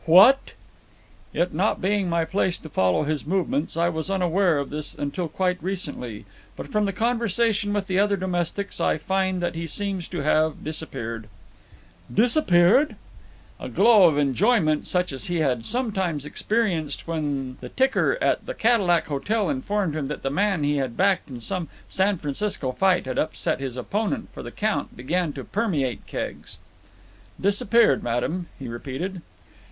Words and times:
"What?" 0.07 0.53
"It 1.31 1.53
not 1.53 1.79
being 1.79 2.09
my 2.09 2.25
place 2.25 2.57
to 2.57 2.69
follow 2.69 3.03
his 3.03 3.23
movements, 3.27 3.77
I 3.77 3.89
was 3.89 4.09
unaware 4.09 4.57
of 4.57 4.71
this 4.71 4.95
until 4.95 5.27
quite 5.27 5.61
recently, 5.61 6.25
but 6.55 6.69
from 6.69 6.91
conversation 6.93 7.71
with 7.71 7.85
the 7.85 7.99
other 7.99 8.17
domestics, 8.17 8.81
I 8.81 8.97
find 8.97 9.43
that 9.43 9.53
he 9.53 9.67
seems 9.67 10.07
to 10.07 10.23
have 10.23 10.63
disappeared!" 10.63 11.29
"Disappeared?" 12.11 12.95
A 13.59 13.69
glow 13.69 14.07
of 14.07 14.17
enjoyment 14.17 14.87
such 14.87 15.11
as 15.13 15.25
he 15.25 15.35
had 15.35 15.65
sometimes 15.67 16.25
experienced 16.25 17.07
when 17.07 17.57
the 17.61 17.69
ticker 17.69 18.17
at 18.19 18.47
the 18.47 18.55
Cadillac 18.55 19.05
Hotel 19.05 19.51
informed 19.51 19.95
him 19.95 20.07
that 20.07 20.23
the 20.23 20.31
man 20.31 20.63
he 20.63 20.77
had 20.77 20.97
backed 20.97 21.29
in 21.29 21.41
some 21.41 21.67
San 21.87 22.17
Francisco 22.17 22.71
fight 22.71 23.05
had 23.05 23.19
upset 23.19 23.59
his 23.59 23.77
opponent 23.77 24.29
for 24.33 24.41
the 24.41 24.49
count 24.49 24.97
began 24.97 25.31
to 25.33 25.43
permeate 25.43 26.07
Keggs. 26.07 26.57
"Disappeared, 27.39 28.01
madam," 28.01 28.47
he 28.57 28.67
repeated. 28.67 29.21